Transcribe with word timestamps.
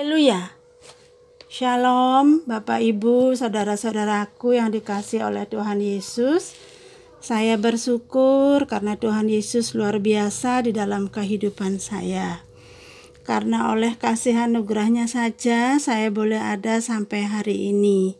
Haleluya. 0.00 0.56
Shalom 1.52 2.48
Bapak 2.48 2.80
Ibu, 2.80 3.36
saudara-saudaraku 3.36 4.56
yang 4.56 4.72
dikasih 4.72 5.28
oleh 5.28 5.44
Tuhan 5.44 5.76
Yesus. 5.76 6.56
Saya 7.20 7.60
bersyukur 7.60 8.64
karena 8.64 8.96
Tuhan 8.96 9.28
Yesus 9.28 9.76
luar 9.76 10.00
biasa 10.00 10.64
di 10.64 10.72
dalam 10.72 11.12
kehidupan 11.12 11.84
saya. 11.84 12.48
Karena 13.28 13.76
oleh 13.76 14.00
kasih 14.00 14.48
anugerahnya 14.48 15.04
saja 15.04 15.76
saya 15.76 16.08
boleh 16.08 16.40
ada 16.40 16.80
sampai 16.80 17.28
hari 17.28 17.68
ini. 17.68 18.16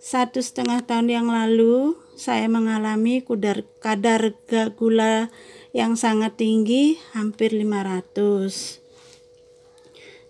Satu 0.00 0.40
setengah 0.40 0.88
tahun 0.88 1.12
yang 1.12 1.28
lalu 1.28 2.00
saya 2.16 2.48
mengalami 2.48 3.20
kadar, 3.20 3.68
kadar 3.76 4.32
gula 4.72 5.28
yang 5.76 6.00
sangat 6.00 6.40
tinggi, 6.40 6.96
hampir 7.12 7.52
500 7.52 8.83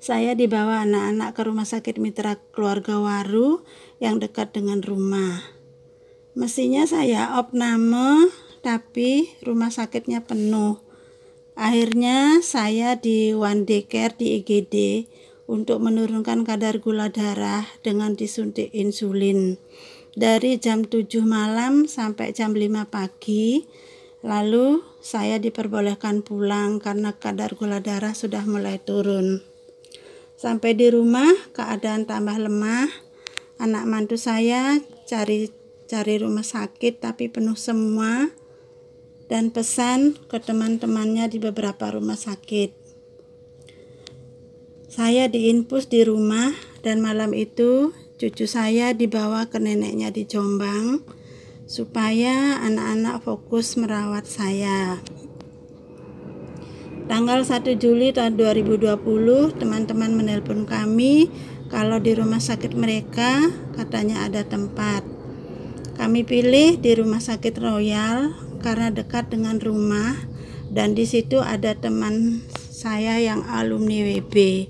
saya 0.04 0.36
dibawa 0.36 0.84
anak-anak 0.84 1.32
ke 1.32 1.40
rumah 1.48 1.64
sakit 1.64 1.96
mitra 1.96 2.36
keluarga 2.52 3.00
Waru 3.00 3.64
yang 4.04 4.20
dekat 4.20 4.52
dengan 4.52 4.84
rumah. 4.84 5.40
Mestinya 6.36 6.84
saya 6.84 7.40
opname, 7.40 8.28
tapi 8.60 9.32
rumah 9.40 9.72
sakitnya 9.72 10.20
penuh. 10.28 10.76
Akhirnya 11.56 12.44
saya 12.44 13.00
di 13.00 13.32
one 13.32 13.64
day 13.64 13.88
care 13.88 14.12
di 14.12 14.44
IGD 14.44 15.08
untuk 15.48 15.80
menurunkan 15.80 16.44
kadar 16.44 16.84
gula 16.84 17.08
darah 17.08 17.64
dengan 17.80 18.12
disuntik 18.12 18.76
insulin. 18.76 19.56
Dari 20.12 20.60
jam 20.60 20.84
7 20.84 21.24
malam 21.24 21.88
sampai 21.88 22.36
jam 22.36 22.52
5 22.52 22.92
pagi, 22.92 23.64
lalu 24.20 24.84
saya 25.00 25.40
diperbolehkan 25.40 26.20
pulang 26.20 26.76
karena 26.76 27.16
kadar 27.16 27.56
gula 27.56 27.80
darah 27.80 28.12
sudah 28.12 28.44
mulai 28.44 28.76
turun. 28.76 29.53
Sampai 30.34 30.74
di 30.74 30.90
rumah 30.90 31.30
keadaan 31.54 32.04
tambah 32.04 32.36
lemah. 32.36 32.90
Anak 33.62 33.86
mantu 33.86 34.18
saya 34.18 34.82
cari 35.06 35.50
cari 35.86 36.18
rumah 36.18 36.42
sakit 36.42 36.98
tapi 36.98 37.30
penuh 37.30 37.54
semua 37.54 38.34
dan 39.30 39.54
pesan 39.54 40.18
ke 40.26 40.42
teman-temannya 40.42 41.30
di 41.30 41.38
beberapa 41.38 41.94
rumah 41.94 42.18
sakit. 42.18 42.84
Saya 44.90 45.26
diinpus 45.26 45.90
di 45.90 46.06
rumah 46.06 46.54
dan 46.86 47.02
malam 47.02 47.34
itu 47.34 47.90
cucu 48.14 48.46
saya 48.46 48.94
dibawa 48.94 49.50
ke 49.50 49.58
neneknya 49.58 50.14
di 50.14 50.22
Jombang 50.22 51.02
supaya 51.66 52.62
anak-anak 52.62 53.24
fokus 53.24 53.74
merawat 53.74 54.28
saya. 54.28 55.02
Tanggal 57.04 57.44
1 57.44 57.76
Juli 57.76 58.16
tahun 58.16 58.40
2020, 58.40 58.96
teman-teman 59.60 60.16
menelpon 60.16 60.64
kami 60.64 61.28
kalau 61.68 62.00
di 62.00 62.16
rumah 62.16 62.40
sakit 62.40 62.72
mereka 62.72 63.52
katanya 63.76 64.24
ada 64.24 64.40
tempat. 64.40 65.04
Kami 65.94 66.24
pilih 66.24 66.80
di 66.80 66.90
Rumah 66.96 67.22
Sakit 67.22 67.54
Royal 67.60 68.34
karena 68.64 68.90
dekat 68.90 69.30
dengan 69.30 69.62
rumah 69.62 70.16
dan 70.72 70.98
di 70.98 71.06
situ 71.06 71.38
ada 71.38 71.76
teman 71.78 72.42
saya 72.50 73.22
yang 73.22 73.46
alumni 73.46 74.02
WB. 74.02 74.66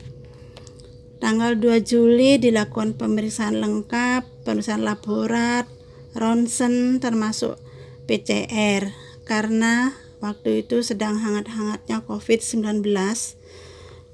Tanggal 1.22 1.56
2 1.56 1.80
Juli 1.80 2.36
dilakukan 2.36 3.00
pemeriksaan 3.00 3.62
lengkap, 3.62 4.44
pemeriksaan 4.44 4.84
laborat, 4.84 5.64
ronsen 6.12 7.00
termasuk 7.00 7.56
PCR 8.04 8.92
karena 9.24 10.03
Waktu 10.24 10.64
itu 10.64 10.80
sedang 10.80 11.20
hangat-hangatnya 11.20 12.00
COVID-19 12.08 12.80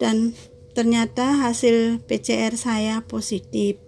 dan 0.03 0.35
ternyata 0.75 1.39
hasil 1.39 2.03
PCR 2.11 2.59
saya 2.59 3.07
positif. 3.07 3.79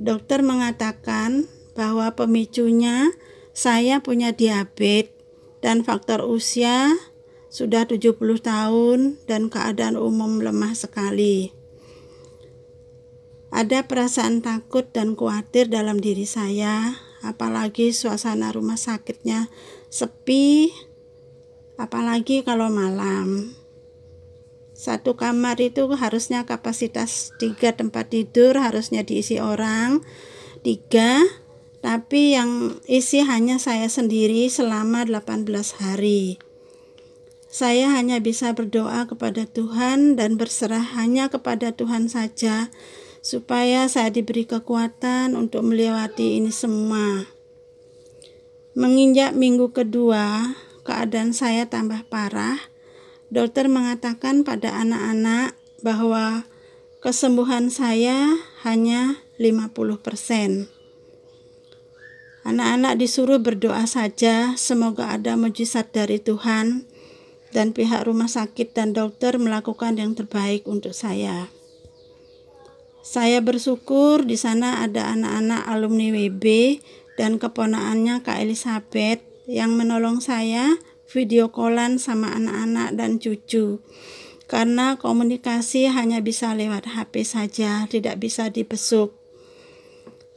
Dokter 0.00 0.40
mengatakan 0.40 1.44
bahwa 1.76 2.16
pemicunya 2.16 3.12
saya 3.52 4.00
punya 4.00 4.32
diabetes 4.32 5.12
dan 5.60 5.84
faktor 5.84 6.24
usia 6.24 6.88
sudah 7.52 7.84
70 7.84 8.16
tahun 8.40 9.20
dan 9.28 9.52
keadaan 9.52 10.00
umum 10.00 10.40
lemah 10.40 10.72
sekali. 10.72 11.52
Ada 13.52 13.84
perasaan 13.84 14.40
takut 14.40 14.88
dan 14.88 15.12
khawatir 15.20 15.68
dalam 15.68 16.00
diri 16.00 16.24
saya, 16.24 16.96
apalagi 17.22 17.94
suasana 17.94 18.50
rumah 18.50 18.76
sakitnya 18.76 19.48
sepi 19.88 20.70
apalagi 21.78 22.42
kalau 22.42 22.68
malam. 22.68 23.54
Satu 24.74 25.14
kamar 25.14 25.62
itu 25.62 25.86
harusnya 25.94 26.42
kapasitas 26.42 27.30
tiga 27.38 27.70
tempat 27.70 28.10
tidur 28.10 28.58
harusnya 28.58 29.06
diisi 29.06 29.38
orang 29.38 30.02
tiga. 30.66 31.22
Tapi 31.82 32.38
yang 32.38 32.78
isi 32.86 33.26
hanya 33.26 33.58
saya 33.58 33.90
sendiri 33.90 34.46
selama 34.46 35.02
18 35.02 35.82
hari. 35.82 36.38
Saya 37.50 37.90
hanya 37.90 38.22
bisa 38.22 38.54
berdoa 38.54 39.10
kepada 39.10 39.50
Tuhan 39.50 40.14
dan 40.14 40.38
berserah 40.38 40.94
hanya 40.94 41.26
kepada 41.26 41.74
Tuhan 41.74 42.06
saja 42.06 42.70
supaya 43.22 43.86
saya 43.86 44.10
diberi 44.10 44.44
kekuatan 44.44 45.38
untuk 45.38 45.62
melewati 45.62 46.42
ini 46.42 46.50
semua. 46.50 47.30
Menginjak 48.74 49.38
minggu 49.38 49.70
kedua, 49.70 50.58
keadaan 50.82 51.30
saya 51.30 51.70
tambah 51.70 52.02
parah. 52.10 52.58
Dokter 53.32 53.70
mengatakan 53.70 54.44
pada 54.44 54.76
anak-anak 54.76 55.56
bahwa 55.80 56.44
kesembuhan 57.00 57.72
saya 57.72 58.28
hanya 58.66 59.22
50%. 59.40 60.68
Anak-anak 62.42 62.98
disuruh 62.98 63.38
berdoa 63.38 63.86
saja, 63.86 64.58
semoga 64.58 65.14
ada 65.14 65.38
mujizat 65.38 65.94
dari 65.94 66.18
Tuhan 66.18 66.90
dan 67.54 67.70
pihak 67.70 68.02
rumah 68.02 68.26
sakit 68.26 68.74
dan 68.74 68.90
dokter 68.90 69.38
melakukan 69.38 69.94
yang 69.94 70.18
terbaik 70.18 70.66
untuk 70.66 70.90
saya. 70.90 71.52
Saya 73.02 73.42
bersyukur 73.42 74.22
di 74.22 74.38
sana 74.38 74.86
ada 74.86 75.10
anak-anak 75.10 75.66
alumni 75.66 76.14
WB 76.14 76.78
dan 77.18 77.42
keponaannya 77.42 78.22
Kak 78.22 78.38
Elizabeth 78.38 79.18
yang 79.50 79.74
menolong 79.74 80.22
saya 80.22 80.78
video 81.10 81.50
callan 81.50 81.98
sama 81.98 82.30
anak-anak 82.30 82.94
dan 82.94 83.18
cucu 83.18 83.82
karena 84.46 84.94
komunikasi 85.02 85.90
hanya 85.90 86.22
bisa 86.22 86.54
lewat 86.54 86.94
HP 86.94 87.26
saja, 87.26 87.90
tidak 87.90 88.22
bisa 88.22 88.54
dibesuk. 88.54 89.16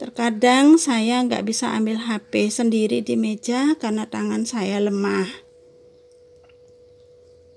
Terkadang 0.02 0.74
saya 0.74 1.22
nggak 1.22 1.46
bisa 1.46 1.70
ambil 1.70 2.02
HP 2.02 2.50
sendiri 2.50 2.98
di 2.98 3.14
meja 3.14 3.78
karena 3.78 4.10
tangan 4.10 4.42
saya 4.42 4.82
lemah. 4.82 5.28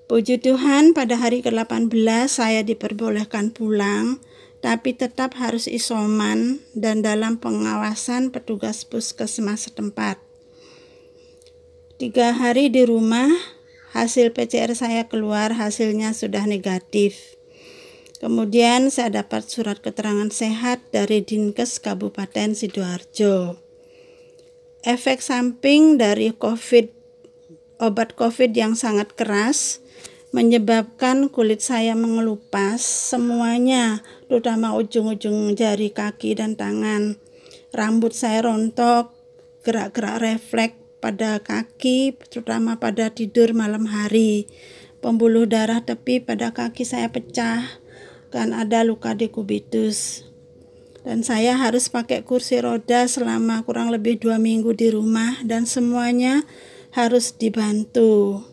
Puji 0.06 0.38
Tuhan 0.38 0.94
pada 0.94 1.18
hari 1.18 1.42
ke-18 1.42 1.90
saya 2.30 2.62
diperbolehkan 2.62 3.54
pulang 3.56 4.22
tapi 4.60 4.92
tetap 4.92 5.40
harus 5.40 5.68
isoman 5.68 6.60
dan 6.76 7.00
dalam 7.00 7.40
pengawasan 7.40 8.32
petugas 8.32 8.84
puskesmas 8.84 9.72
setempat. 9.72 10.20
Tiga 12.00 12.32
hari 12.32 12.72
di 12.72 12.88
rumah, 12.88 13.28
hasil 13.92 14.32
PCR 14.32 14.72
saya 14.76 15.12
keluar, 15.12 15.56
hasilnya 15.56 16.16
sudah 16.16 16.48
negatif. 16.48 17.36
Kemudian 18.20 18.92
saya 18.92 19.24
dapat 19.24 19.48
surat 19.48 19.80
keterangan 19.80 20.28
sehat 20.28 20.84
dari 20.92 21.24
Dinkes 21.24 21.80
Kabupaten 21.80 22.52
Sidoarjo. 22.52 23.56
Efek 24.84 25.24
samping 25.24 26.00
dari 26.00 26.36
COVID, 26.36 26.88
obat 27.80 28.16
COVID 28.20 28.52
yang 28.52 28.76
sangat 28.76 29.16
keras, 29.16 29.84
menyebabkan 30.30 31.30
kulit 31.34 31.62
saya 31.66 31.98
mengelupas 31.98 32.82
semuanya, 32.82 34.06
terutama 34.30 34.78
ujung-ujung 34.78 35.58
jari 35.58 35.90
kaki 35.90 36.38
dan 36.38 36.54
tangan. 36.54 37.18
Rambut 37.74 38.14
saya 38.14 38.46
rontok, 38.46 39.14
gerak-gerak 39.66 40.18
refleks 40.22 40.78
pada 41.02 41.42
kaki, 41.42 42.14
terutama 42.30 42.78
pada 42.78 43.10
tidur 43.10 43.56
malam 43.58 43.90
hari. 43.90 44.46
Pembuluh 45.00 45.48
darah 45.48 45.82
tepi 45.82 46.20
pada 46.20 46.52
kaki 46.52 46.84
saya 46.84 47.08
pecah, 47.10 47.80
kan 48.30 48.52
ada 48.52 48.84
luka 48.84 49.16
dekubitus. 49.16 50.28
Dan 51.08 51.24
saya 51.24 51.56
harus 51.56 51.88
pakai 51.88 52.28
kursi 52.28 52.60
roda 52.60 53.08
selama 53.08 53.64
kurang 53.64 53.90
lebih 53.90 54.20
dua 54.20 54.36
minggu 54.38 54.76
di 54.76 54.92
rumah 54.92 55.40
dan 55.48 55.64
semuanya 55.64 56.44
harus 56.92 57.32
dibantu. 57.34 58.44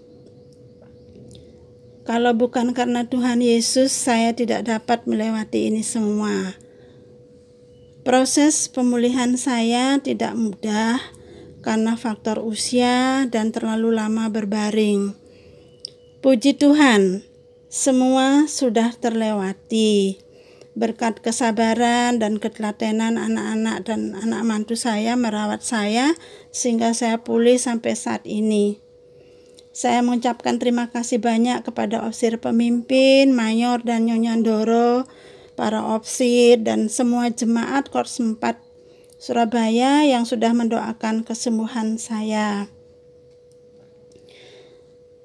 Kalau 2.07 2.39
bukan 2.39 2.71
karena 2.71 3.11
Tuhan 3.11 3.43
Yesus, 3.43 3.91
saya 3.91 4.31
tidak 4.31 4.71
dapat 4.71 5.11
melewati 5.11 5.67
ini 5.75 5.83
semua. 5.83 6.55
Proses 8.07 8.71
pemulihan 8.71 9.35
saya 9.35 9.99
tidak 9.99 10.39
mudah 10.39 11.03
karena 11.67 11.99
faktor 11.99 12.39
usia 12.47 13.27
dan 13.27 13.51
terlalu 13.51 13.99
lama 13.99 14.31
berbaring. 14.31 15.19
Puji 16.23 16.55
Tuhan, 16.55 17.27
semua 17.67 18.47
sudah 18.47 18.95
terlewati. 18.95 20.23
Berkat 20.79 21.19
kesabaran 21.19 22.23
dan 22.23 22.39
ketelatenan 22.39 23.19
anak-anak 23.19 23.83
dan 23.83 24.15
anak 24.15 24.47
mantu 24.47 24.79
saya 24.79 25.19
merawat 25.19 25.67
saya 25.67 26.15
sehingga 26.55 26.95
saya 26.95 27.27
pulih 27.27 27.59
sampai 27.59 27.99
saat 27.99 28.23
ini. 28.31 28.86
Saya 29.77 30.01
mengucapkan 30.01 30.57
terima 30.57 30.89
kasih 30.89 31.21
banyak 31.21 31.61
kepada 31.61 32.01
ofisir 32.09 32.41
pemimpin, 32.41 33.29
mayor 33.29 33.85
dan 33.85 34.09
nyonya 34.09 34.41
Doro, 34.41 35.05
para 35.53 35.85
ofisir 35.85 36.65
dan 36.65 36.89
semua 36.89 37.29
jemaat 37.29 37.93
Korps 37.93 38.17
4 38.17 38.41
Surabaya 39.21 40.01
yang 40.09 40.25
sudah 40.25 40.57
mendoakan 40.57 41.29
kesembuhan 41.29 42.01
saya. 42.01 42.73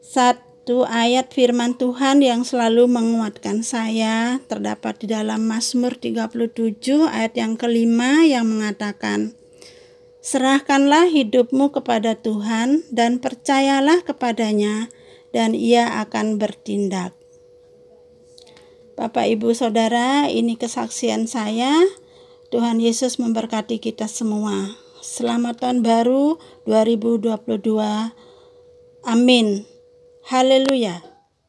Satu 0.03 0.83
ayat 0.83 1.31
firman 1.31 1.79
Tuhan 1.79 2.19
yang 2.19 2.43
selalu 2.43 2.91
menguatkan 2.91 3.63
saya 3.63 4.43
terdapat 4.51 4.99
di 4.99 5.15
dalam 5.15 5.47
Mazmur 5.47 5.95
37 5.95 6.51
ayat 7.07 7.39
yang 7.39 7.55
kelima 7.55 8.27
yang 8.27 8.43
mengatakan 8.51 9.31
Serahkanlah 10.21 11.09
hidupmu 11.09 11.73
kepada 11.73 12.13
Tuhan 12.13 12.85
dan 12.93 13.17
percayalah 13.17 14.05
kepadanya 14.05 14.93
dan 15.33 15.57
ia 15.57 15.97
akan 16.05 16.37
bertindak. 16.37 17.17
Bapak 18.93 19.33
Ibu 19.33 19.57
Saudara, 19.57 20.29
ini 20.29 20.61
kesaksian 20.61 21.25
saya. 21.25 21.73
Tuhan 22.53 22.77
Yesus 22.77 23.17
memberkati 23.17 23.81
kita 23.81 24.05
semua. 24.05 24.77
Selamat 25.01 25.65
tahun 25.65 25.81
baru 25.81 26.37
2022. 26.69 27.57
Amin. 29.01 29.65
Haleluya. 30.29 31.10